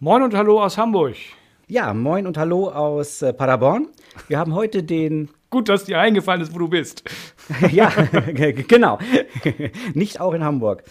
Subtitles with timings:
[0.00, 1.16] Moin und hallo aus Hamburg.
[1.66, 3.88] Ja, moin und hallo aus äh, Paderborn.
[4.28, 5.28] Wir haben heute den.
[5.50, 7.02] Gut, dass dir eingefallen ist, wo du bist.
[7.72, 7.90] ja,
[8.68, 9.00] genau.
[9.94, 10.84] Nicht auch in Hamburg.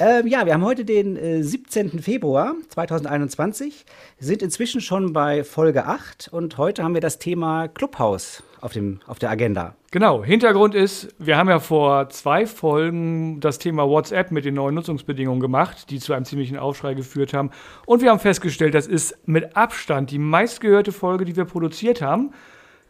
[0.00, 2.02] Ähm, ja, wir haben heute den äh, 17.
[2.02, 3.84] Februar 2021,
[4.18, 9.00] sind inzwischen schon bei Folge 8 und heute haben wir das Thema Clubhouse auf, dem,
[9.06, 9.74] auf der Agenda.
[9.90, 14.74] Genau, Hintergrund ist, wir haben ja vor zwei Folgen das Thema WhatsApp mit den neuen
[14.74, 17.50] Nutzungsbedingungen gemacht, die zu einem ziemlichen Aufschrei geführt haben.
[17.86, 22.32] Und wir haben festgestellt, das ist mit Abstand die meistgehörte Folge, die wir produziert haben.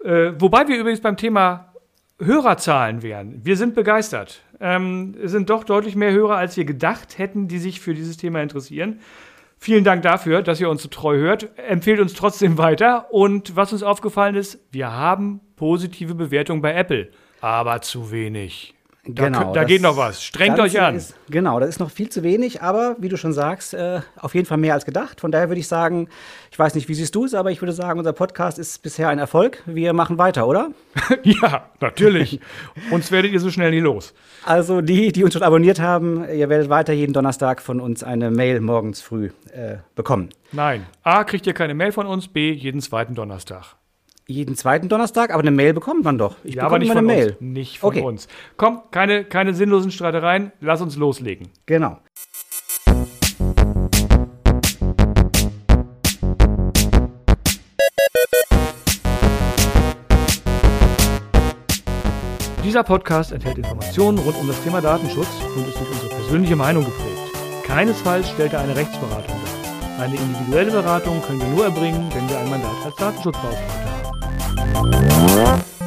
[0.04, 1.72] Äh, wobei wir übrigens beim Thema
[2.20, 3.44] Hörerzahlen wären.
[3.44, 4.42] Wir sind begeistert.
[4.60, 8.16] Ähm, es sind doch deutlich mehr Hörer, als wir gedacht hätten, die sich für dieses
[8.16, 9.00] Thema interessieren.
[9.60, 11.48] Vielen Dank dafür, dass ihr uns so treu hört.
[11.58, 13.12] Empfehlt uns trotzdem weiter.
[13.12, 18.77] Und was uns aufgefallen ist, wir haben positive Bewertungen bei Apple, aber zu wenig.
[19.10, 20.22] Da, genau, da geht noch was.
[20.22, 20.94] Strengt euch an.
[20.96, 24.34] Ist, genau, das ist noch viel zu wenig, aber wie du schon sagst, äh, auf
[24.34, 25.22] jeden Fall mehr als gedacht.
[25.22, 26.10] Von daher würde ich sagen,
[26.50, 29.08] ich weiß nicht, wie siehst du es, aber ich würde sagen, unser Podcast ist bisher
[29.08, 29.62] ein Erfolg.
[29.64, 30.72] Wir machen weiter, oder?
[31.22, 32.38] ja, natürlich.
[32.90, 34.12] uns werdet ihr so schnell nie los.
[34.44, 38.30] Also die, die uns schon abonniert haben, ihr werdet weiter jeden Donnerstag von uns eine
[38.30, 40.28] Mail morgens früh äh, bekommen.
[40.52, 40.84] Nein.
[41.02, 43.77] A, kriegt ihr keine Mail von uns, B, jeden zweiten Donnerstag
[44.28, 46.36] jeden zweiten Donnerstag, aber eine Mail bekommt man doch.
[46.44, 47.28] Ich ja, aber nicht von eine Mail.
[47.30, 47.40] Uns.
[47.40, 48.02] Nicht von okay.
[48.02, 48.28] uns.
[48.58, 51.48] Komm, keine, keine sinnlosen Streitereien, lass uns loslegen.
[51.64, 51.98] Genau.
[62.62, 66.84] Dieser Podcast enthält Informationen rund um das Thema Datenschutz und ist durch unsere persönliche Meinung
[66.84, 67.32] geprägt.
[67.64, 70.04] Keinesfalls stellt er eine Rechtsberatung dar.
[70.04, 73.87] Eine individuelle Beratung können wir nur erbringen, wenn wir ein Mandat als Datenschutzbeauftragter
[74.74, 75.77] haben.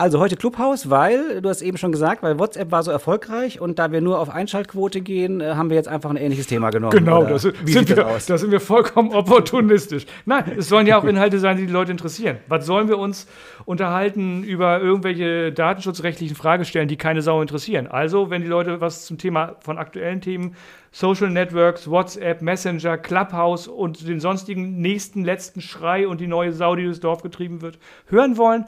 [0.00, 3.78] Also heute Clubhouse, weil, du hast eben schon gesagt, weil WhatsApp war so erfolgreich und
[3.78, 6.96] da wir nur auf Einschaltquote gehen, äh, haben wir jetzt einfach ein ähnliches Thema genommen.
[6.96, 10.06] Genau, das, sind wir, das, das sind wir vollkommen opportunistisch.
[10.24, 12.38] Nein, es sollen ja auch Inhalte sein, die die Leute interessieren.
[12.48, 13.26] Was sollen wir uns
[13.66, 17.86] unterhalten über irgendwelche datenschutzrechtlichen Fragestellen, die keine Sau interessieren?
[17.86, 20.56] Also, wenn die Leute was zum Thema von aktuellen Themen
[20.92, 26.74] Social Networks, WhatsApp, Messenger, Clubhouse und den sonstigen nächsten letzten Schrei und die neue Sau,
[26.74, 28.64] die durchs Dorf getrieben wird, hören wollen,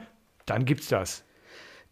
[0.46, 1.24] dann gibt's das.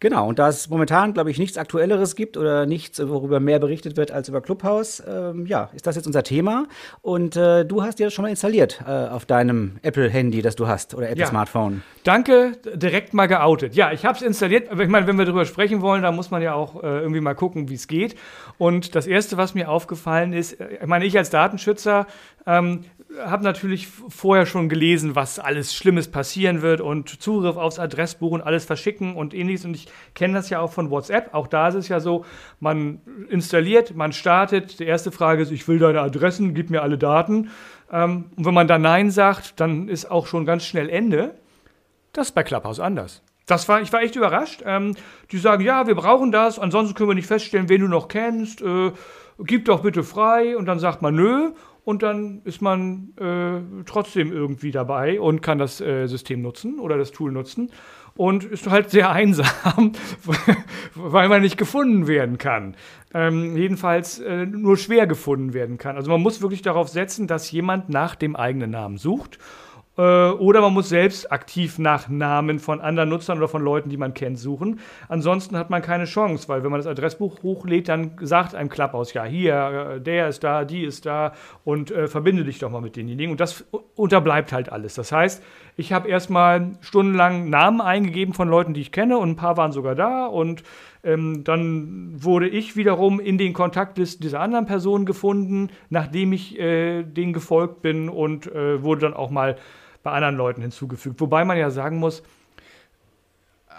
[0.01, 3.97] Genau, und da es momentan, glaube ich, nichts Aktuelleres gibt oder nichts, worüber mehr berichtet
[3.97, 6.65] wird als über Clubhouse, ähm, ja, ist das jetzt unser Thema.
[7.03, 10.65] Und äh, du hast dir das schon mal installiert äh, auf deinem Apple-Handy, das du
[10.67, 11.73] hast, oder Apple-Smartphone.
[11.73, 12.01] Ja.
[12.03, 13.75] Danke, direkt mal geoutet.
[13.75, 16.31] Ja, ich habe es installiert, aber ich meine, wenn wir darüber sprechen wollen, dann muss
[16.31, 18.15] man ja auch äh, irgendwie mal gucken, wie es geht.
[18.57, 22.07] Und das Erste, was mir aufgefallen ist, äh, ich meine, ich als Datenschützer
[22.47, 22.85] ähm,
[23.19, 28.41] habe natürlich vorher schon gelesen, was alles Schlimmes passieren wird und Zugriff aufs Adressbuch und
[28.41, 29.65] alles verschicken und ähnliches.
[29.65, 31.33] Und ich kenne das ja auch von WhatsApp.
[31.33, 32.25] Auch da ist es ja so,
[32.59, 34.79] man installiert, man startet.
[34.79, 37.49] Die erste Frage ist, ich will deine Adressen, gib mir alle Daten.
[37.91, 41.35] Ähm, und wenn man da Nein sagt, dann ist auch schon ganz schnell Ende.
[42.13, 43.23] Das ist bei Clubhouse anders.
[43.45, 44.63] Das war, ich war echt überrascht.
[44.65, 44.95] Ähm,
[45.31, 48.61] die sagen, ja, wir brauchen das, ansonsten können wir nicht feststellen, wen du noch kennst.
[48.61, 48.91] Äh,
[49.39, 50.55] gib doch bitte frei.
[50.55, 51.51] Und dann sagt man, nö
[51.83, 56.97] und dann ist man äh, trotzdem irgendwie dabei und kann das äh, System nutzen oder
[56.97, 57.71] das Tool nutzen
[58.15, 59.93] und ist halt sehr einsam,
[60.95, 62.75] weil man nicht gefunden werden kann.
[63.13, 65.95] Ähm, jedenfalls äh, nur schwer gefunden werden kann.
[65.95, 69.39] Also man muss wirklich darauf setzen, dass jemand nach dem eigenen Namen sucht
[69.97, 74.13] oder man muss selbst aktiv nach Namen von anderen Nutzern oder von Leuten, die man
[74.13, 74.79] kennt, suchen.
[75.09, 79.13] Ansonsten hat man keine Chance, weil wenn man das Adressbuch hochlädt, dann sagt einem Clubhouse,
[79.13, 81.33] ja, hier, äh, der ist da, die ist da
[81.65, 83.31] und äh, verbinde dich doch mal mit denjenigen.
[83.31, 83.65] Und das
[83.95, 84.95] unterbleibt halt alles.
[84.95, 85.43] Das heißt,
[85.75, 89.71] ich habe erstmal stundenlang Namen eingegeben von Leuten, die ich kenne und ein paar waren
[89.71, 90.63] sogar da und
[91.03, 97.03] ähm, dann wurde ich wiederum in den Kontaktlisten dieser anderen Personen gefunden, nachdem ich äh,
[97.03, 99.57] denen gefolgt bin und äh, wurde dann auch mal
[100.03, 101.19] bei anderen Leuten hinzugefügt.
[101.19, 102.23] Wobei man ja sagen muss,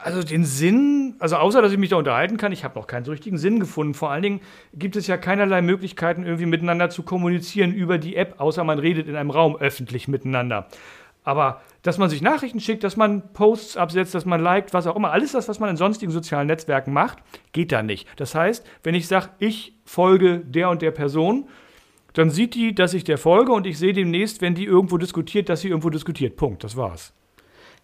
[0.05, 3.05] also den Sinn, also außer dass ich mich da unterhalten kann, ich habe noch keinen
[3.05, 3.94] so richtigen Sinn gefunden.
[3.94, 4.41] Vor allen Dingen
[4.75, 9.07] gibt es ja keinerlei Möglichkeiten, irgendwie miteinander zu kommunizieren über die App, außer man redet
[9.09, 10.66] in einem Raum öffentlich miteinander.
[11.24, 14.97] Aber dass man sich Nachrichten schickt, dass man Posts absetzt, dass man liked, was auch
[14.97, 17.18] immer, alles das, was man in sonstigen sozialen Netzwerken macht,
[17.53, 18.09] geht da nicht.
[18.16, 21.48] Das heißt, wenn ich sage, ich folge der und der Person,
[22.14, 25.48] dann sieht die, dass ich der folge und ich sehe demnächst, wenn die irgendwo diskutiert,
[25.48, 26.36] dass sie irgendwo diskutiert.
[26.36, 26.64] Punkt.
[26.64, 27.12] Das war's.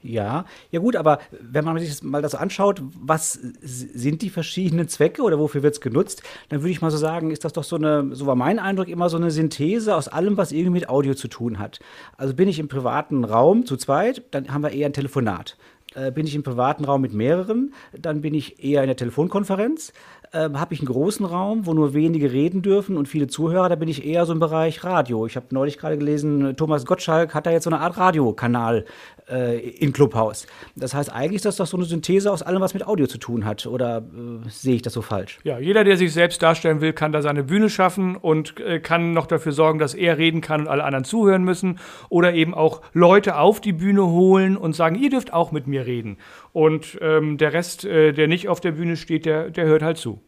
[0.01, 4.87] Ja, ja gut, aber wenn man sich das mal das anschaut, was sind die verschiedenen
[4.87, 7.65] Zwecke oder wofür wird es genutzt, dann würde ich mal so sagen, ist das doch
[7.65, 10.89] so eine, so war mein Eindruck, immer so eine Synthese aus allem, was irgendwie mit
[10.89, 11.81] Audio zu tun hat.
[12.17, 15.57] Also bin ich im privaten Raum zu zweit, dann haben wir eher ein Telefonat.
[15.95, 19.93] Äh, bin ich im privaten Raum mit mehreren, dann bin ich eher in der Telefonkonferenz.
[20.33, 23.77] Äh, habe ich einen großen Raum, wo nur wenige reden dürfen und viele Zuhörer, da
[23.77, 25.27] bin ich eher so im Bereich Radio.
[25.27, 28.85] Ich habe neulich gerade gelesen, Thomas Gottschalk hat da jetzt so eine Art Radiokanal
[29.31, 30.47] äh, in Clubhouse.
[30.77, 33.19] Das heißt, eigentlich ist das doch so eine Synthese aus allem, was mit Audio zu
[33.19, 33.67] tun hat.
[33.67, 35.39] Oder äh, sehe ich das so falsch?
[35.45, 39.13] Ja, jeder, der sich selbst darstellen will, kann da seine Bühne schaffen und äh, kann
[39.13, 41.79] noch dafür sorgen, dass er reden kann und alle anderen zuhören müssen.
[42.09, 45.87] Oder eben auch Leute auf die Bühne holen und sagen, ihr dürft auch mit mir
[45.87, 46.19] reden.
[46.53, 49.99] Und ähm, der Rest, äh, der nicht auf der Bühne steht, der, der hört halt
[49.99, 50.21] zu.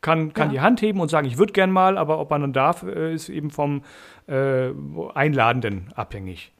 [0.00, 0.52] Kann, kann ja.
[0.52, 3.14] die Hand heben und sagen, ich würde gern mal, aber ob man dann darf, äh,
[3.14, 3.82] ist eben vom
[4.26, 4.70] äh,
[5.14, 6.52] Einladenden abhängig.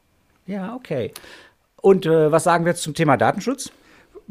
[0.47, 1.13] Ja, okay.
[1.81, 3.71] Und äh, was sagen wir jetzt zum Thema Datenschutz?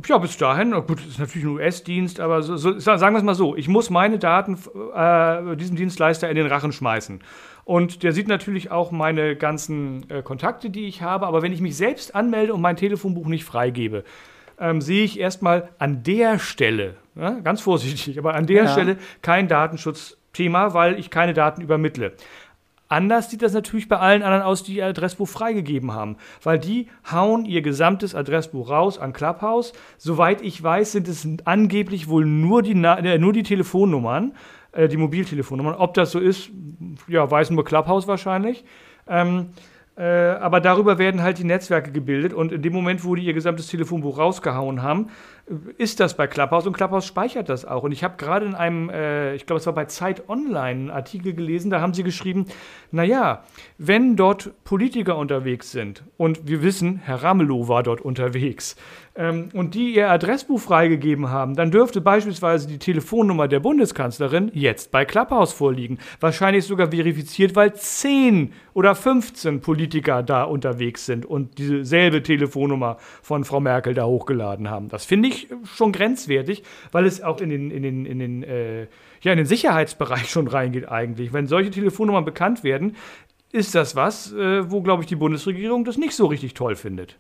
[0.08, 3.24] Ja, bis dahin, gut, das ist natürlich ein US-Dienst, aber so, so, sagen wir es
[3.24, 4.58] mal so, ich muss meine Daten
[4.96, 7.22] äh, diesem Dienstleister in den Rachen schmeißen.
[7.64, 11.62] Und der sieht natürlich auch meine ganzen äh, Kontakte, die ich habe, aber wenn ich
[11.62, 14.04] mich selbst anmelde und mein Telefonbuch nicht freigebe,
[14.60, 18.72] ähm, sehe ich erstmal an der Stelle, ja, ganz vorsichtig, aber an der ja.
[18.72, 22.14] Stelle kein Datenschutzthema, weil ich keine Daten übermittle.
[22.94, 26.90] Anders sieht das natürlich bei allen anderen aus, die ihr Adressbuch freigegeben haben, weil die
[27.12, 29.74] hauen ihr gesamtes Adressbuch raus an Clubhouse.
[29.98, 34.36] Soweit ich weiß, sind es angeblich wohl nur die, äh, nur die Telefonnummern,
[34.74, 35.74] äh, die Mobiltelefonnummern.
[35.74, 36.52] Ob das so ist,
[37.08, 38.64] ja, weiß nur Clubhouse wahrscheinlich.
[39.08, 43.24] Ähm, äh, aber darüber werden halt die Netzwerke gebildet und in dem Moment, wo die
[43.24, 45.10] ihr gesamtes Telefonbuch rausgehauen haben,
[45.78, 47.84] ist das bei Clubhouse und Clubhouse speichert das auch.
[47.84, 50.90] Und ich habe gerade in einem, äh, ich glaube, es war bei Zeit Online, einen
[50.90, 52.46] Artikel gelesen, da haben sie geschrieben,
[52.92, 53.44] naja,
[53.78, 58.78] wenn dort Politiker unterwegs sind und wir wissen, Herr Ramelow war dort unterwegs,
[59.16, 64.92] ähm, und die ihr Adressbuch freigegeben haben, dann dürfte beispielsweise die Telefonnummer der Bundeskanzlerin jetzt
[64.92, 66.00] bei Clubhouse vorliegen.
[66.20, 73.44] Wahrscheinlich sogar verifiziert, weil 10 oder 15 Politiker da unterwegs sind und dieselbe Telefonnummer von
[73.44, 74.90] Frau Merkel da hochgeladen haben.
[74.90, 78.88] Das finde ich schon grenzwertig, weil es auch in den, in den, in den, äh,
[79.22, 81.34] ja, in den Sicherheitsbereich schon reingeht eigentlich.
[81.34, 82.96] Wenn solche Telefonnummern bekannt werden,
[83.52, 87.18] ist das was, äh, wo, glaube ich, die Bundesregierung das nicht so richtig toll findet.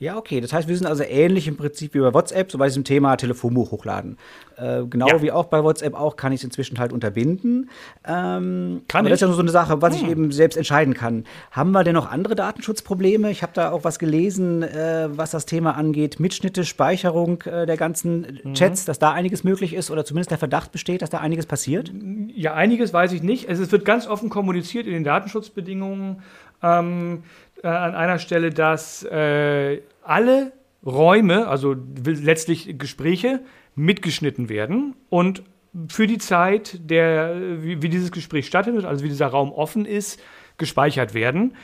[0.00, 0.40] Ja, okay.
[0.40, 3.16] Das heißt, wir sind also ähnlich im Prinzip wie bei WhatsApp, so bei diesem Thema
[3.16, 4.16] Telefonbuch hochladen.
[4.56, 5.22] Äh, genau ja.
[5.22, 7.68] wie auch bei WhatsApp auch kann ich es inzwischen halt unterbinden.
[8.06, 9.10] Ähm, kann ich?
[9.10, 10.04] Das ist ja nur so eine Sache, was hm.
[10.04, 11.24] ich eben selbst entscheiden kann.
[11.50, 13.30] Haben wir denn noch andere Datenschutzprobleme?
[13.30, 16.20] Ich habe da auch was gelesen, äh, was das Thema angeht.
[16.20, 18.54] Mitschnitte, Speicherung äh, der ganzen mhm.
[18.54, 21.92] Chats, dass da einiges möglich ist oder zumindest der Verdacht besteht, dass da einiges passiert?
[22.34, 23.48] Ja, einiges weiß ich nicht.
[23.48, 26.22] Also es wird ganz offen kommuniziert in den Datenschutzbedingungen.
[26.62, 27.22] Ähm,
[27.62, 30.52] äh, an einer Stelle, dass äh, alle
[30.84, 31.74] Räume, also
[32.04, 33.40] letztlich Gespräche,
[33.74, 35.42] mitgeschnitten werden und
[35.88, 40.20] für die Zeit, der, wie, wie, dieses Gespräch stattfindet, also wie dieser Raum offen ist,
[40.56, 41.54] gespeichert werden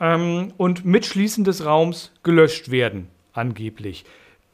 [0.00, 4.04] ähm, und mit Schließen des Raums gelöscht werden, angeblich.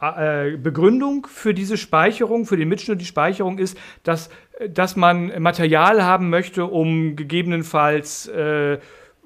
[0.01, 4.31] Äh, Begründung für diese Speicherung, für den Mitschnitt, die Speicherung ist, dass,
[4.69, 8.79] dass man Material haben möchte, um gegebenenfalls äh,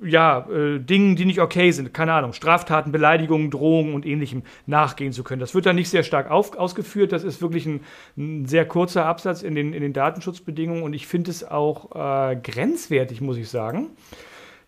[0.05, 5.13] ja, äh, Dingen, die nicht okay sind, keine Ahnung, Straftaten, Beleidigungen, Drohungen und ähnlichem nachgehen
[5.13, 5.41] zu können.
[5.41, 7.13] Das wird dann nicht sehr stark auf, ausgeführt.
[7.13, 7.81] Das ist wirklich ein,
[8.17, 12.37] ein, sehr kurzer Absatz in den, in den Datenschutzbedingungen und ich finde es auch äh,
[12.37, 13.91] grenzwertig, muss ich sagen.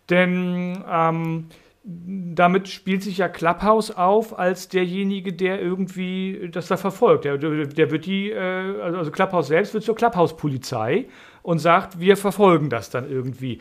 [0.09, 1.45] Denn ähm,
[1.83, 7.23] damit spielt sich ja Clubhouse auf als derjenige, der irgendwie das da verfolgt.
[7.23, 11.07] Der, der wird die, äh, also Clubhouse selbst wird zur Clubhouse-Polizei
[11.43, 13.59] und sagt, wir verfolgen das dann irgendwie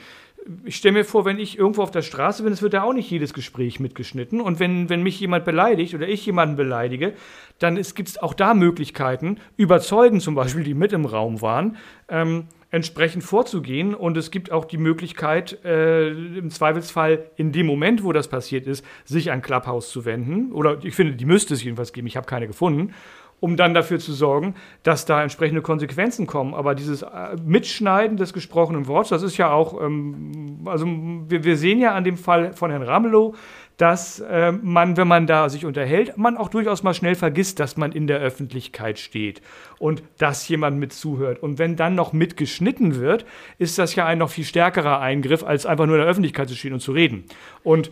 [0.65, 2.93] ich stelle mir vor, wenn ich irgendwo auf der Straße bin, es wird da auch
[2.93, 4.41] nicht jedes Gespräch mitgeschnitten.
[4.41, 7.15] Und wenn, wenn mich jemand beleidigt oder ich jemanden beleidige,
[7.59, 11.77] dann gibt es auch da Möglichkeiten, Überzeugen zum Beispiel, die mit im Raum waren,
[12.09, 13.95] ähm, entsprechend vorzugehen.
[13.95, 18.67] Und es gibt auch die Möglichkeit, äh, im Zweifelsfall in dem Moment, wo das passiert
[18.67, 20.53] ist, sich an Clubhouse zu wenden.
[20.53, 22.07] Oder ich finde, die müsste es jedenfalls geben.
[22.07, 22.93] Ich habe keine gefunden
[23.41, 26.55] um dann dafür zu sorgen, dass da entsprechende Konsequenzen kommen.
[26.55, 31.57] Aber dieses äh, Mitschneiden des gesprochenen Wortes, das ist ja auch, ähm, also wir, wir,
[31.57, 33.35] sehen ja an dem Fall von Herrn Ramelow,
[33.77, 37.77] dass äh, man, wenn man da sich unterhält, man auch durchaus mal schnell vergisst, dass
[37.77, 39.43] man in der Öffentlichkeit steht
[39.79, 41.43] und dass jemand mit zuhört.
[41.43, 43.27] Und wenn dann noch mitgeschnitten wird,
[43.59, 46.55] ist das ja ein noch viel stärkerer Eingriff, als einfach nur in der Öffentlichkeit zu
[46.55, 47.25] stehen und zu reden.
[47.63, 47.91] Und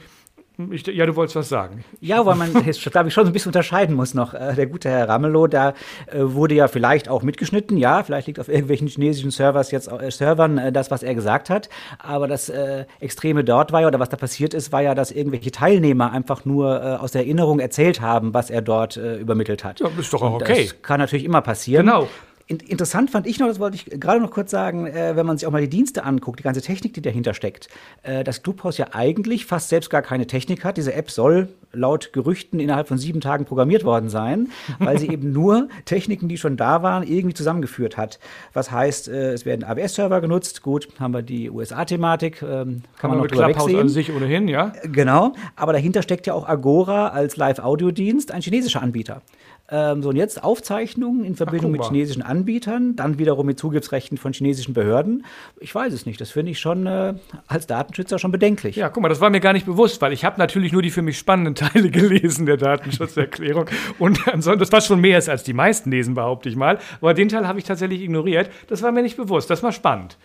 [0.71, 1.85] ich, ja, du wolltest was sagen.
[2.01, 4.35] Ja, weil man, glaube ich, schon so ein bisschen unterscheiden muss noch.
[4.35, 5.71] Äh, der gute Herr Ramelow, da
[6.07, 7.77] äh, wurde ja vielleicht auch mitgeschnitten.
[7.77, 11.51] Ja, vielleicht liegt auf irgendwelchen chinesischen Servers jetzt, äh, Servern äh, das, was er gesagt
[11.51, 11.69] hat.
[11.99, 15.11] Aber das äh, Extreme dort war ja, oder was da passiert ist, war ja, dass
[15.11, 19.81] irgendwelche Teilnehmer einfach nur äh, aus der Erinnerung erzählt haben, was er dort übermittelt hat.
[19.81, 20.65] Ja, ist doch auch okay.
[20.65, 21.87] Das kann natürlich immer passieren.
[21.87, 22.09] Genau.
[22.47, 25.47] Interessant fand ich noch, das wollte ich gerade noch kurz sagen, äh, wenn man sich
[25.47, 27.69] auch mal die Dienste anguckt, die ganze Technik, die dahinter steckt,
[28.03, 30.77] äh, dass Clubhouse ja eigentlich fast selbst gar keine Technik hat.
[30.77, 35.33] Diese App soll laut Gerüchten innerhalb von sieben Tagen programmiert worden sein, weil sie eben
[35.33, 38.19] nur Techniken, die schon da waren, irgendwie zusammengeführt hat.
[38.53, 40.61] Was heißt, äh, es werden AWS-Server genutzt.
[40.61, 43.81] Gut, haben wir die USA-Thematik, ähm, kann man noch drüber wegsehen.
[43.81, 44.75] an sich ohnehin, ja.
[44.85, 49.23] Genau, aber dahinter steckt ja auch Agora als Live-Audio-Dienst, ein chinesischer Anbieter.
[49.71, 54.19] Ähm, so, und jetzt Aufzeichnungen in Verbindung Ach, mit chinesischen Anbietern, dann wiederum mit Zugriffsrechten
[54.19, 55.25] von chinesischen Behörden.
[55.59, 56.21] Ich weiß es nicht.
[56.21, 57.15] Das finde ich schon äh,
[57.47, 58.77] als Datenschützer schon bedenklich.
[58.77, 60.91] Ja, guck mal, das war mir gar nicht bewusst, weil ich habe natürlich nur die
[60.91, 63.67] für mich spannenden Teile gelesen der Datenschutzerklärung.
[63.99, 66.79] und ansonsten, das war schon mehr als die meisten lesen, behaupte ich mal.
[67.01, 68.51] Aber den Teil habe ich tatsächlich ignoriert.
[68.69, 69.49] Das war mir nicht bewusst.
[69.49, 70.19] Das war spannend.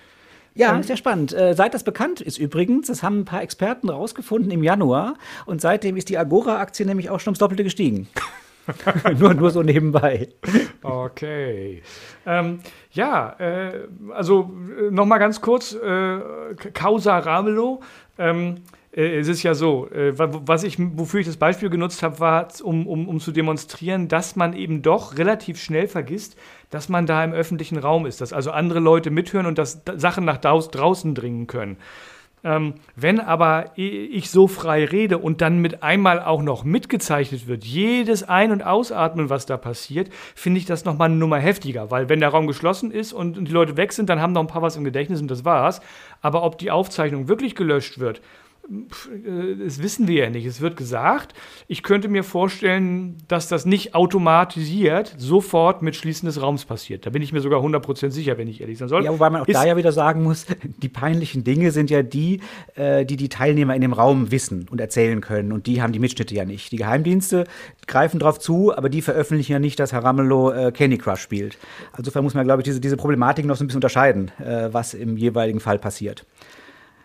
[0.55, 1.31] Ja, sehr spannend.
[1.31, 5.13] Äh, seit das bekannt ist übrigens, das haben ein paar Experten rausgefunden im Januar
[5.46, 8.10] und seitdem ist die Agora-Aktie nämlich auch schon ums Doppelte gestiegen.
[9.19, 10.29] nur, nur so nebenbei.
[10.81, 11.81] Okay.
[12.25, 12.59] Ähm,
[12.91, 16.19] ja, äh, also äh, noch mal ganz kurz, äh,
[16.73, 17.81] Causa Ramelow.
[18.17, 18.63] Ähm,
[18.95, 22.47] äh, es ist ja so, äh, was ich, wofür ich das Beispiel genutzt habe, war,
[22.63, 26.38] um, um, um zu demonstrieren, dass man eben doch relativ schnell vergisst,
[26.69, 30.25] dass man da im öffentlichen Raum ist, dass also andere Leute mithören und dass Sachen
[30.25, 31.77] nach draußen dringen können.
[32.43, 37.65] Ähm, wenn aber ich so frei rede und dann mit einmal auch noch mitgezeichnet wird,
[37.65, 42.08] jedes Ein- und Ausatmen, was da passiert, finde ich das nochmal eine Nummer heftiger, weil
[42.10, 44.62] wenn der Raum geschlossen ist und die Leute weg sind, dann haben noch ein paar
[44.62, 45.81] was im Gedächtnis und das war's.
[46.22, 48.22] Aber ob die Aufzeichnung wirklich gelöscht wird,
[48.69, 50.45] das wissen wir ja nicht.
[50.45, 51.33] Es wird gesagt,
[51.67, 57.05] ich könnte mir vorstellen, dass das nicht automatisiert sofort mit Schließen des Raums passiert.
[57.05, 59.03] Da bin ich mir sogar 100% sicher, wenn ich ehrlich sein soll.
[59.03, 62.41] Ja, wobei man auch da ja wieder sagen muss, die peinlichen Dinge sind ja die,
[62.75, 65.51] äh, die die Teilnehmer in dem Raum wissen und erzählen können.
[65.51, 66.71] Und die haben die Mitschnitte ja nicht.
[66.71, 67.45] Die Geheimdienste
[67.88, 71.57] greifen darauf zu, aber die veröffentlichen ja nicht, dass Herr Ramelow äh, Candy Crush spielt.
[71.97, 74.93] Insofern muss man, glaube ich, diese, diese Problematik noch so ein bisschen unterscheiden, äh, was
[74.93, 76.25] im jeweiligen Fall passiert.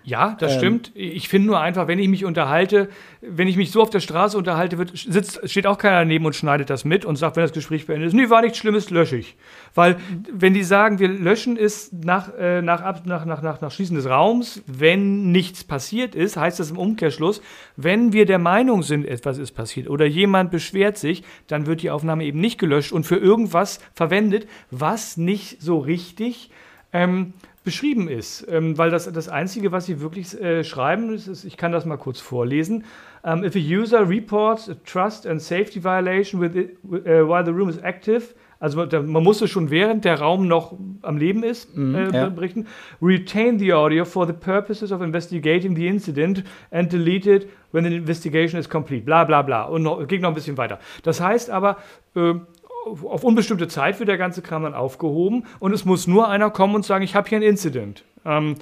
[0.06, 0.92] Ja, das ähm, stimmt.
[0.94, 2.90] Ich finde nur einfach, wenn ich mich unterhalte,
[3.22, 6.36] wenn ich mich so auf der Straße unterhalte, wird, sitzt, steht auch keiner daneben und
[6.36, 9.16] schneidet das mit und sagt, wenn das Gespräch beendet ist, nee, war nichts Schlimmes, lösche
[9.16, 9.36] ich.
[9.74, 9.96] Weil,
[10.30, 14.06] wenn die sagen, wir löschen es nach, äh, nach, nach, nach, nach, nach Schließen des
[14.06, 17.40] Raums, wenn nichts passiert ist, heißt das im Umkehrschluss,
[17.76, 21.90] wenn wir der Meinung sind, etwas ist passiert oder jemand beschwert sich, dann wird die
[21.90, 26.50] Aufnahme eben nicht gelöscht und für irgendwas verwendet, was nicht so richtig
[26.92, 27.32] ähm,
[27.64, 28.46] beschrieben ist.
[28.48, 31.86] Ähm, weil das, das Einzige, was sie wirklich äh, schreiben, ist, ist, ich kann das
[31.86, 32.84] mal kurz vorlesen.
[33.22, 37.52] Um, if a user reports a trust and safety violation with it, uh, while the
[37.52, 41.42] room is active, also da, man muss es schon während der Raum noch am Leben
[41.42, 42.28] ist mm, äh, ja.
[42.28, 42.66] berichten.
[43.02, 47.94] Retain the audio for the purposes of investigating the incident and delete it when the
[47.94, 49.04] investigation is complete.
[49.04, 49.64] Bla bla bla.
[49.64, 50.78] Und noch, geht noch ein bisschen weiter.
[51.02, 51.76] Das heißt aber,
[52.14, 52.34] äh,
[52.84, 56.74] auf unbestimmte Zeit wird der ganze Kram dann aufgehoben und es muss nur einer kommen
[56.74, 58.04] und sagen, ich habe hier ein Incident.
[58.24, 58.56] Ähm,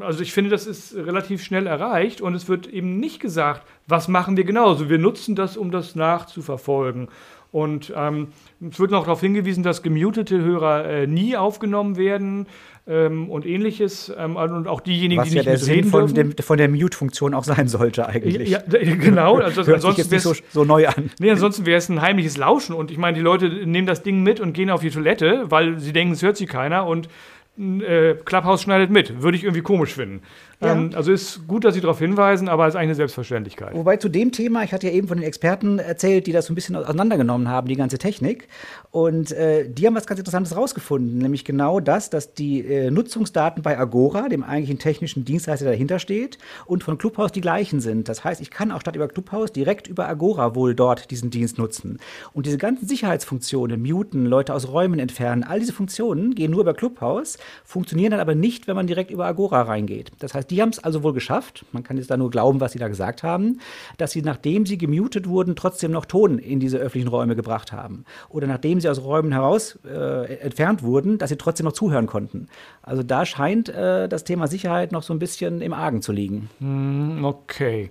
[0.00, 4.08] also ich finde, das ist relativ schnell erreicht und es wird eben nicht gesagt, was
[4.08, 4.68] machen wir genau.
[4.68, 7.08] Also wir nutzen das, um das nachzuverfolgen.
[7.52, 8.28] Und ähm,
[8.68, 12.46] es wird noch darauf hingewiesen, dass gemutete Hörer äh, nie aufgenommen werden
[12.86, 14.12] ähm, und ähnliches.
[14.16, 17.34] Ähm, und auch diejenigen, Was die ja nicht der Sinn von, dem, von der Mute-Funktion
[17.34, 18.50] auch sein sollte eigentlich.
[18.50, 19.38] Ja, genau.
[19.46, 21.10] Also Hört ansonsten sich jetzt nicht so, so, neu an.
[21.20, 22.74] Nee, ansonsten wäre es ein heimliches Lauschen.
[22.74, 25.78] Und ich meine, die Leute nehmen das Ding mit und gehen auf die Toilette, weil
[25.78, 26.86] sie denken, es hört sie keiner.
[26.86, 27.08] Und
[27.58, 29.22] äh, Clubhouse schneidet mit.
[29.22, 30.22] Würde ich irgendwie komisch finden.
[30.60, 30.72] Ja.
[30.72, 33.74] Ähm, also ist gut, dass Sie darauf hinweisen, aber ist eigentlich eine Selbstverständlichkeit.
[33.74, 36.52] Wobei zu dem Thema, ich hatte ja eben von den Experten erzählt, die das so
[36.52, 38.48] ein bisschen auseinandergenommen haben, die ganze Technik.
[38.90, 43.62] Und äh, die haben was ganz Interessantes rausgefunden, nämlich genau das, dass die äh, Nutzungsdaten
[43.62, 48.08] bei Agora, dem eigentlichen technischen Dienstleister, der dahinter steht, und von Clubhouse die gleichen sind.
[48.08, 51.58] Das heißt, ich kann auch statt über Clubhouse direkt über Agora wohl dort diesen Dienst
[51.58, 51.98] nutzen.
[52.32, 56.72] Und diese ganzen Sicherheitsfunktionen, muten, Leute aus Räumen entfernen, all diese Funktionen gehen nur über
[56.72, 60.12] Clubhouse, funktionieren dann aber nicht, wenn man direkt über Agora reingeht.
[60.18, 62.72] Das heißt, die haben es also wohl geschafft, man kann jetzt da nur glauben, was
[62.72, 63.60] sie da gesagt haben,
[63.98, 68.04] dass sie, nachdem sie gemutet wurden, trotzdem noch Ton in diese öffentlichen Räume gebracht haben.
[68.28, 72.48] Oder nachdem sie aus Räumen heraus äh, entfernt wurden, dass sie trotzdem noch zuhören konnten.
[72.82, 76.50] Also da scheint äh, das Thema Sicherheit noch so ein bisschen im Argen zu liegen.
[76.58, 77.90] Hm, okay.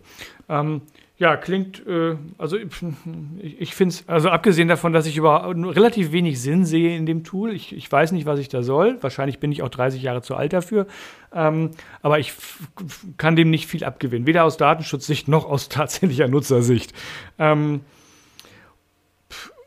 [0.50, 0.82] Ähm,
[1.18, 2.68] ja, klingt, äh, also ich,
[3.42, 7.24] ich finde es, also abgesehen davon, dass ich über relativ wenig Sinn sehe in dem
[7.24, 8.98] Tool, ich, ich weiß nicht, was ich da soll.
[9.02, 10.88] Wahrscheinlich bin ich auch 30 Jahre zu alt dafür.
[11.34, 12.34] Ähm, aber ich
[13.16, 16.94] kann dem nicht viel abgewinnen, weder aus Datenschutzsicht noch aus tatsächlicher Nutzersicht.
[17.40, 17.82] Ähm,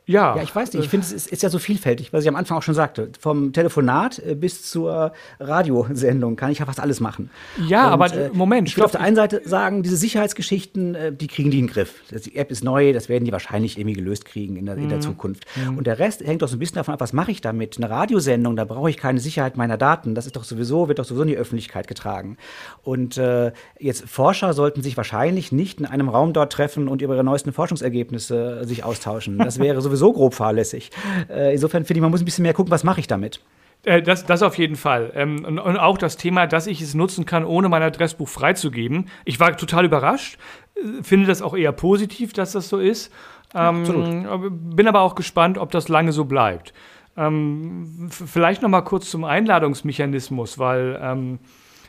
[0.08, 0.34] Ja.
[0.36, 0.84] Ja, ich weiß nicht.
[0.84, 3.10] Ich finde, es ist, ist, ja so vielfältig, was ich am Anfang auch schon sagte.
[3.20, 7.28] Vom Telefonat äh, bis zur Radiosendung kann ich ja fast alles machen.
[7.68, 8.68] Ja, Und, aber äh, Moment.
[8.68, 11.72] Ich will auf der einen Seite sagen, diese Sicherheitsgeschichten, äh, die kriegen die in den
[11.72, 12.02] Griff.
[12.10, 14.84] Die App ist neu, das werden die wahrscheinlich irgendwie gelöst kriegen in der, mhm.
[14.84, 15.02] in der mhm.
[15.02, 15.44] Zukunft.
[15.56, 15.76] Mhm.
[15.76, 17.76] Und der Rest hängt doch so ein bisschen davon ab, was mache ich damit?
[17.76, 20.14] Eine Radiosendung, da brauche ich keine Sicherheit meiner Daten.
[20.14, 22.38] Das ist doch sowieso, wird doch sowieso in die Öffentlichkeit getragen.
[22.82, 27.14] Und äh, jetzt Forscher sollten sich wahrscheinlich nicht in einem Raum dort treffen und über
[27.14, 29.36] ihre neuesten Forschungsergebnisse sich austauschen.
[29.36, 30.90] Das wäre sowieso sowieso grob fahrlässig.
[31.28, 33.40] Äh, insofern finde ich, man muss ein bisschen mehr gucken, was mache ich damit.
[33.84, 35.12] Äh, das, das auf jeden Fall.
[35.14, 39.06] Ähm, und, auch das Thema, dass ich es nutzen kann, ohne mein Adressbuch freizugeben.
[39.24, 40.38] Ich war total überrascht,
[40.76, 43.12] äh, finde das auch eher positiv, dass das so ist.
[43.54, 46.74] Ähm, bin aber auch gespannt, ob das lange so bleibt.
[47.16, 51.38] Ähm, vielleicht noch mal kurz zum Einladungsmechanismus, weil ähm,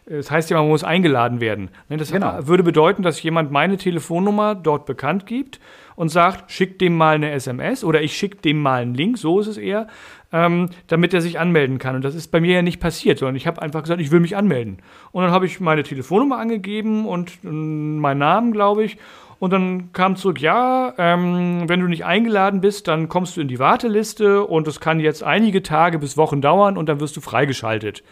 [0.06, 1.70] es heißt ja, man muss eingeladen werden.
[1.90, 2.48] Ne, das genau.
[2.48, 5.60] würde bedeuten, dass jemand meine Telefonnummer dort bekannt gibt
[6.00, 9.42] und sagt, schick dem mal eine SMS oder ich schicke dem mal einen Link, so
[9.42, 9.88] ist es eher,
[10.32, 11.94] ähm, damit er sich anmelden kann.
[11.98, 14.22] Und das ist bei mir ja nicht passiert, sondern ich habe einfach gesagt, ich will
[14.22, 14.78] mich anmelden.
[15.12, 18.96] Und dann habe ich meine Telefonnummer angegeben und äh, meinen Namen, glaube ich.
[19.40, 23.50] Und dann kam zurück, ja, ähm, wenn du nicht eingeladen bist, dann kommst du in
[23.50, 27.22] die Warteliste und es kann jetzt einige Tage bis Wochen dauern und dann wirst du
[27.22, 28.04] freigeschaltet.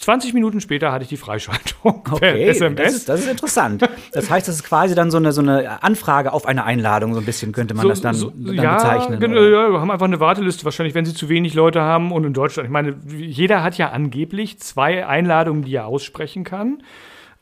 [0.00, 2.76] 20 Minuten später hatte ich die Freischaltung okay, SMS.
[2.76, 3.82] Das ist, das ist interessant.
[4.12, 7.20] Das heißt, das ist quasi dann so eine, so eine Anfrage auf eine Einladung, so
[7.20, 9.20] ein bisschen könnte man so, das dann, so, dann ja, bezeichnen.
[9.20, 12.12] Genau, ja, wir haben einfach eine Warteliste, wahrscheinlich, wenn sie zu wenig Leute haben.
[12.12, 16.82] Und in Deutschland, ich meine, jeder hat ja angeblich zwei Einladungen, die er aussprechen kann.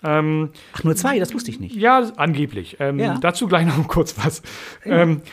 [0.04, 1.74] Ähm, Ach, nur zwei, das wusste ich nicht.
[1.74, 2.76] Ja, angeblich.
[2.80, 3.18] Ähm, ja.
[3.20, 4.42] Dazu gleich noch kurz was.
[4.84, 5.02] Ja.
[5.02, 5.28] Ähm, äh,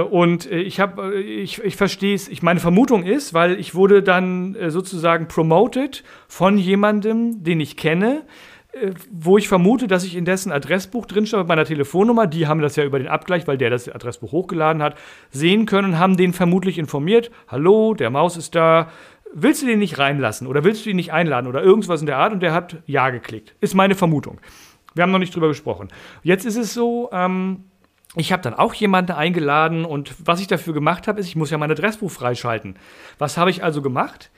[0.00, 3.74] und äh, ich habe, äh, ich, ich verstehe es, ich, meine Vermutung ist, weil ich
[3.74, 8.22] wurde dann sozusagen promoted von jemandem, den ich kenne,
[9.10, 12.76] wo ich vermute, dass ich in dessen Adressbuch drinstehe mit meiner Telefonnummer, die haben das
[12.76, 14.98] ja über den Abgleich, weil der das Adressbuch hochgeladen hat,
[15.30, 18.90] sehen können haben den vermutlich informiert, hallo, der Maus ist da,
[19.32, 22.18] willst du den nicht reinlassen oder willst du ihn nicht einladen oder irgendwas in der
[22.18, 23.54] Art und der hat Ja geklickt.
[23.60, 24.40] Ist meine Vermutung.
[24.94, 25.88] Wir haben noch nicht drüber gesprochen.
[26.22, 27.64] Jetzt ist es so, ähm,
[28.16, 31.50] ich habe dann auch jemanden eingeladen und was ich dafür gemacht habe, ist, ich muss
[31.50, 32.76] ja mein Adressbuch freischalten.
[33.18, 34.30] Was habe ich also gemacht?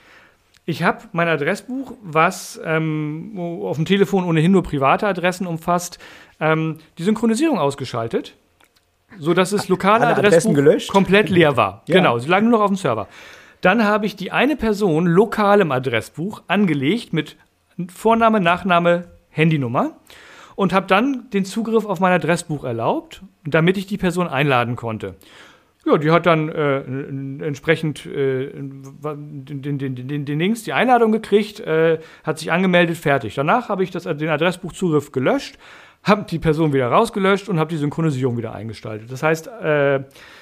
[0.66, 3.32] Ich habe mein Adressbuch, was ähm,
[3.62, 5.99] auf dem Telefon ohnehin nur private Adressen umfasst,
[6.40, 8.35] ähm, die Synchronisierung ausgeschaltet,
[9.18, 10.90] sodass das lokale Alle Adressbuch gelöscht?
[10.90, 11.85] komplett leer war.
[11.87, 11.94] Ja.
[11.94, 13.08] Genau, sie lagen nur noch auf dem Server.
[13.61, 17.37] Dann habe ich die eine Person lokal im Adressbuch angelegt mit
[17.94, 19.92] Vorname, Nachname, Handynummer
[20.59, 25.14] und habe dann den Zugriff auf mein Adressbuch erlaubt, damit ich die Person einladen konnte.
[25.87, 26.81] Ja, die hat dann äh,
[27.47, 33.37] entsprechend äh, den, den, den, den, Links, die Einladung gekriegt, äh, hat sich angemeldet, fertig.
[33.37, 35.59] Danach habe ich das, den Adressbuchzugriff gelöscht,
[36.03, 39.12] habe die Person wieder rausgelöscht und habe die Synchronisierung wieder eingestaltet.
[39.12, 40.01] Das heißt, äh,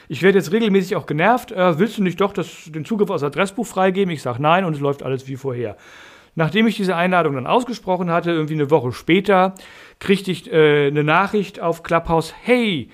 [0.08, 1.52] ich werde jetzt regelmäßig auch genervt.
[1.52, 4.14] Äh, willst du nicht doch das, den Zugriff aus Adressbuch freigeben?
[4.14, 5.76] Ich sage nein und es läuft alles wie vorher.
[6.36, 9.54] Nachdem ich diese Einladung dann ausgesprochen hatte, irgendwie eine Woche später,
[9.98, 12.90] kriegte ich äh, eine Nachricht auf Clubhouse, hey,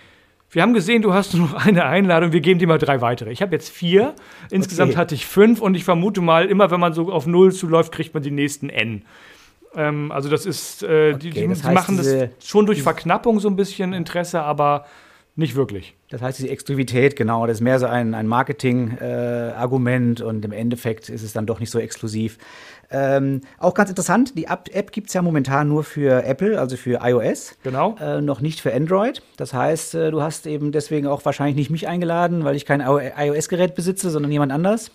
[0.49, 3.33] wir haben gesehen, du hast nur noch eine Einladung, wir geben dir mal drei weitere.
[3.33, 4.15] Ich habe jetzt vier,
[4.51, 4.99] insgesamt okay.
[4.99, 8.15] hatte ich fünf und ich vermute mal, immer wenn man so auf Null zuläuft, kriegt
[8.15, 9.03] man die nächsten N.
[9.75, 13.41] Ähm, also das ist, äh, okay, die, die, das heißt, machen das schon durch Verknappung
[13.41, 14.87] so ein bisschen Interesse, aber
[15.35, 15.95] nicht wirklich.
[16.11, 20.53] Das heißt, die Exklusivität, genau, das ist mehr so ein, ein Marketing-Argument äh, und im
[20.53, 22.37] Endeffekt ist es dann doch nicht so exklusiv.
[22.93, 27.01] Ähm, auch ganz interessant, die App gibt es ja momentan nur für Apple, also für
[27.03, 27.57] iOS.
[27.63, 27.97] Genau.
[28.01, 29.23] Äh, noch nicht für Android.
[29.37, 32.81] Das heißt, äh, du hast eben deswegen auch wahrscheinlich nicht mich eingeladen, weil ich kein
[32.81, 34.91] iOS-Gerät besitze, sondern jemand anders.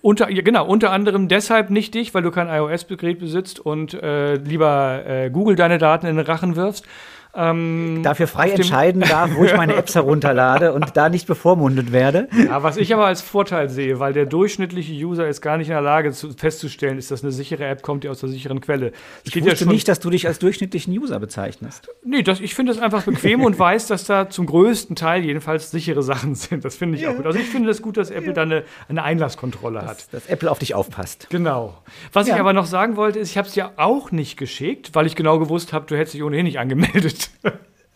[0.00, 4.36] Unter, ja, genau, unter anderem deshalb nicht dich, weil du kein iOS-Gerät besitzt und äh,
[4.36, 6.84] lieber äh, Google deine Daten in den Rachen wirfst
[7.34, 12.28] ähm, dafür frei entscheiden darf, wo ich meine Apps herunterlade und da nicht bevormundet werde.
[12.46, 15.74] Ja, was ich aber als Vorteil sehe, weil der durchschnittliche User ist gar nicht in
[15.74, 18.92] der Lage zu, festzustellen, ist das eine sichere App, kommt die aus der sicheren Quelle.
[19.24, 21.88] Ich wusste ja nicht, dass du dich als durchschnittlichen User bezeichnest.
[22.04, 25.70] Nee, das, ich finde es einfach bequem und weiß, dass da zum größten Teil jedenfalls
[25.70, 26.64] sichere Sachen sind.
[26.64, 27.10] Das finde ich ja.
[27.10, 27.26] auch gut.
[27.26, 28.32] Also ich finde es das gut, dass Apple ja.
[28.32, 30.12] da eine, eine Einlasskontrolle hat.
[30.12, 31.28] Dass Apple auf dich aufpasst.
[31.30, 31.78] Genau.
[32.12, 35.06] Was ich aber noch sagen wollte, ist, ich habe es ja auch nicht geschickt, weil
[35.06, 37.17] ich genau gewusst habe, du hättest dich ohnehin nicht angemeldet.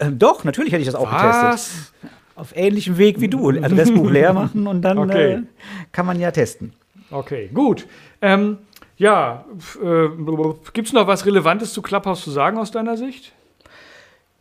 [0.03, 1.45] Ähm, doch, natürlich hätte ich das auch Was?
[1.45, 1.93] getestet.
[2.35, 3.51] Auf ähnlichem Weg wie du.
[3.51, 5.35] Adressbuch leer machen und dann okay.
[5.35, 5.43] äh,
[5.93, 6.73] kann man ja testen.
[7.11, 7.87] Okay, gut.
[8.21, 8.59] Ähm,
[8.97, 9.45] ja,
[9.83, 10.09] äh,
[10.73, 13.33] gibt es noch was Relevantes zu Clubhouse zu sagen aus deiner Sicht?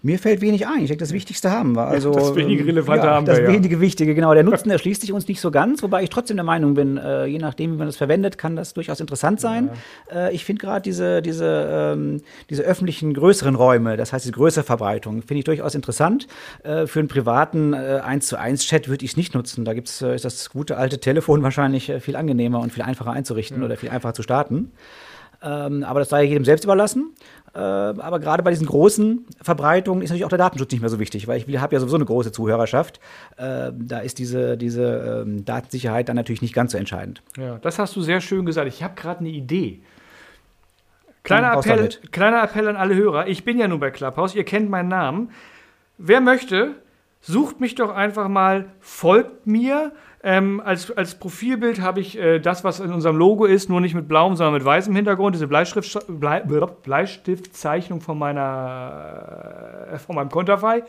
[0.03, 0.81] Mir fällt wenig ein.
[0.81, 1.85] Ich denke, das Wichtigste haben wir.
[1.85, 3.33] Also, das wenige Relevante ja, haben wir.
[3.33, 3.47] Das ja.
[3.49, 4.33] wenige Wichtige, genau.
[4.33, 7.25] Der Nutzen erschließt sich uns nicht so ganz, wobei ich trotzdem der Meinung bin, äh,
[7.25, 9.69] je nachdem, wie man das verwendet, kann das durchaus interessant sein.
[10.09, 10.27] Ja.
[10.27, 14.63] Äh, ich finde gerade diese, diese, ähm, diese öffentlichen größeren Räume, das heißt die größere
[14.63, 16.27] Verbreitung, finde ich durchaus interessant.
[16.63, 19.65] Äh, für einen privaten äh, 1 zu 1 Chat würde ich es nicht nutzen.
[19.65, 23.11] Da gibt's, äh, ist das gute alte Telefon wahrscheinlich äh, viel angenehmer und viel einfacher
[23.11, 24.71] einzurichten oder viel einfacher zu starten.
[25.43, 27.13] Ähm, aber das sei jedem selbst überlassen.
[27.53, 30.99] Äh, aber gerade bei diesen großen Verbreitungen ist natürlich auch der Datenschutz nicht mehr so
[30.99, 32.99] wichtig, weil ich habe ja sowieso eine große Zuhörerschaft.
[33.37, 37.21] Äh, da ist diese, diese ähm, Datensicherheit dann natürlich nicht ganz so entscheidend.
[37.37, 38.67] Ja, das hast du sehr schön gesagt.
[38.67, 39.81] Ich habe gerade eine Idee.
[41.23, 43.27] Kleiner Appell, kleiner Appell an alle Hörer.
[43.27, 45.31] Ich bin ja nun bei Clubhouse, ihr kennt meinen Namen.
[45.97, 46.75] Wer möchte,
[47.21, 49.93] sucht mich doch einfach mal, folgt mir.
[50.23, 53.95] Ähm, als, als Profilbild habe ich äh, das, was in unserem Logo ist, nur nicht
[53.95, 60.29] mit blauem, sondern mit weißem Hintergrund, diese Bleistift, Blei, Bleistiftzeichnung von, meiner, äh, von meinem
[60.29, 60.83] Konterfei.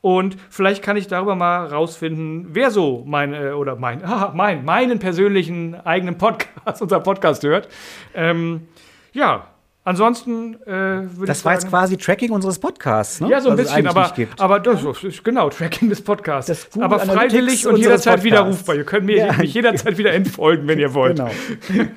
[0.00, 4.64] Und vielleicht kann ich darüber mal rausfinden, wer so mein, äh, oder mein, ah, mein,
[4.64, 7.68] meinen persönlichen eigenen Podcast, unser Podcast hört.
[8.14, 8.68] Ähm,
[9.12, 9.48] ja,
[9.86, 13.28] Ansonsten äh, würde ich Das war jetzt quasi Tracking unseres Podcasts, ne?
[13.28, 16.76] Ja, so ein Was bisschen, aber, aber das ist genau Tracking des Podcasts.
[16.76, 18.74] aber freiwillig und jederzeit widerrufbar.
[18.74, 19.32] Ihr könnt mir ja.
[19.34, 21.18] mich jederzeit wieder entfolgen, wenn ihr wollt.
[21.18, 21.30] Genau.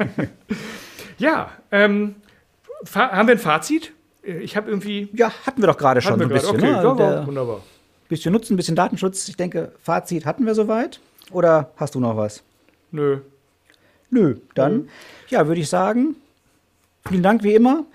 [1.18, 2.14] ja, ähm,
[2.94, 3.92] haben wir ein Fazit?
[4.22, 5.10] Ich habe irgendwie.
[5.14, 6.58] Ja, hatten wir doch gerade schon so ein bisschen.
[6.58, 6.78] Okay, ne?
[6.84, 7.62] ja, war wunderbar.
[8.08, 9.28] Bisschen Nutzen, bisschen Datenschutz.
[9.30, 11.00] Ich denke, Fazit hatten wir soweit.
[11.32, 12.44] Oder hast du noch was?
[12.92, 13.22] Nö.
[14.12, 14.88] Nö, dann, Nö.
[15.30, 16.16] ja, würde ich sagen,
[17.08, 17.86] Vielen Dank wie immer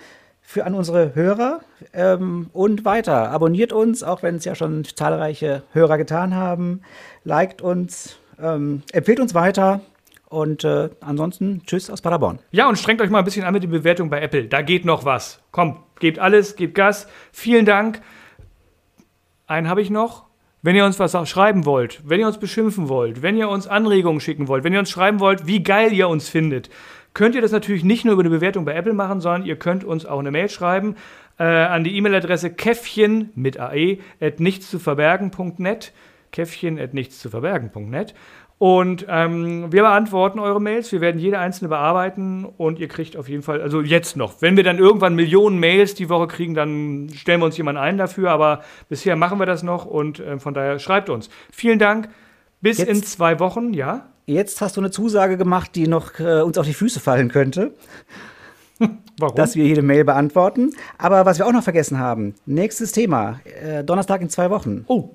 [0.40, 1.61] für an unsere Hörer
[1.93, 3.31] ähm, und weiter.
[3.31, 6.83] Abonniert uns, auch wenn es ja schon zahlreiche Hörer getan haben.
[7.25, 9.81] Liked uns, ähm, empfehlt uns weiter.
[10.29, 12.40] Und äh, ansonsten tschüss aus Paderborn.
[12.51, 14.47] Ja, und strengt euch mal ein bisschen an mit der Bewertung bei Apple.
[14.47, 15.40] Da geht noch was.
[15.53, 17.07] Komm, gebt alles, gebt Gas.
[17.31, 18.01] Vielen Dank.
[19.47, 20.25] Einen habe ich noch.
[20.61, 24.21] Wenn ihr uns was schreiben wollt, wenn ihr uns beschimpfen wollt, wenn ihr uns Anregungen
[24.21, 26.71] schicken wollt, wenn ihr uns schreiben wollt, wie geil ihr uns findet,
[27.14, 29.85] könnt ihr das natürlich nicht nur über eine Bewertung bei Apple machen, sondern ihr könnt
[29.85, 30.96] uns auch eine Mail schreiben
[31.38, 35.92] äh, an die E-Mail-Adresse käffchen mit ae at nichtszuverbergen.net.
[36.33, 38.14] Käffchen at nichtszuverbergen.net.
[38.59, 40.92] Und ähm, wir beantworten eure Mails.
[40.92, 44.40] Wir werden jede einzelne bearbeiten und ihr kriegt auf jeden Fall, also jetzt noch.
[44.42, 47.98] Wenn wir dann irgendwann Millionen Mails die Woche kriegen, dann stellen wir uns jemanden ein
[47.98, 48.31] dafür.
[48.31, 51.31] Aber bisher machen wir das noch und äh, von daher schreibt uns.
[51.50, 52.09] Vielen Dank.
[52.61, 54.07] Bis jetzt, in zwei Wochen, ja?
[54.27, 57.75] Jetzt hast du eine Zusage gemacht, die noch äh, uns auf die Füße fallen könnte.
[59.19, 59.37] Warum?
[59.37, 60.71] Dass wir jede Mail beantworten.
[60.99, 64.85] Aber was wir auch noch vergessen haben, nächstes Thema, äh, Donnerstag in zwei Wochen.
[64.89, 65.11] Oh.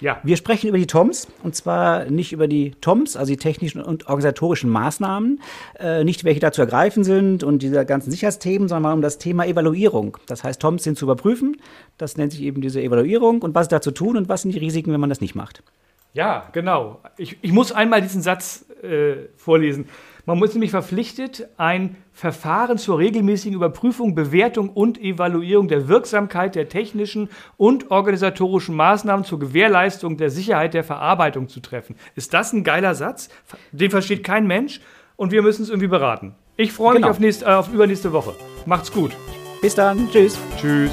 [0.00, 0.18] Ja.
[0.22, 4.06] Wir sprechen über die TOMS und zwar nicht über die TOMS, also die technischen und
[4.06, 5.40] organisatorischen Maßnahmen,
[5.78, 9.18] äh, nicht welche da zu ergreifen sind und diese ganzen Sicherheitsthemen, sondern mal um das
[9.18, 10.16] Thema Evaluierung.
[10.26, 11.60] Das heißt, TOMS sind zu überprüfen,
[11.98, 14.54] das nennt sich eben diese Evaluierung und was ist da zu tun und was sind
[14.54, 15.62] die Risiken, wenn man das nicht macht.
[16.12, 17.00] Ja, genau.
[17.16, 19.88] Ich, ich muss einmal diesen Satz äh, vorlesen.
[20.26, 26.68] Man ist nämlich verpflichtet, ein Verfahren zur regelmäßigen Überprüfung, Bewertung und Evaluierung der Wirksamkeit der
[26.68, 31.96] technischen und organisatorischen Maßnahmen zur Gewährleistung der Sicherheit der Verarbeitung zu treffen.
[32.14, 33.28] Ist das ein geiler Satz?
[33.72, 34.80] Den versteht kein Mensch
[35.16, 36.34] und wir müssen es irgendwie beraten.
[36.56, 37.08] Ich freue genau.
[37.08, 38.34] mich auf, nächst, äh, auf übernächste Woche.
[38.66, 39.16] Macht's gut.
[39.62, 40.08] Bis dann.
[40.10, 40.38] Tschüss.
[40.58, 40.92] Tschüss.